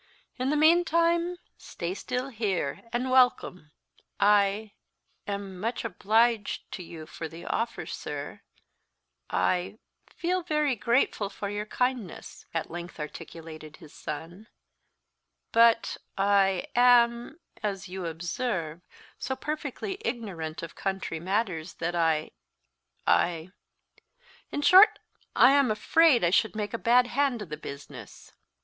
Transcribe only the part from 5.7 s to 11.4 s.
obliged to you for the offer, sir; I feel very grateful